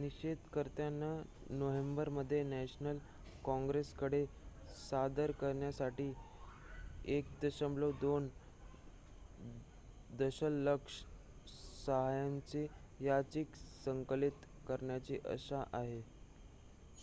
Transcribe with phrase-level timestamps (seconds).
[0.00, 1.06] निषेधकर्त्यांना
[1.50, 2.98] नोव्हेंबरमध्ये नॅशनल
[3.44, 4.24] कॉंग्रेसकडे
[4.80, 6.10] सादर करण्यासाठी
[7.10, 8.28] 1.2
[10.18, 11.02] दशलक्ष
[11.86, 12.66] सह्यांची
[13.00, 16.00] याचिका संकलित करण्याची आशा आहे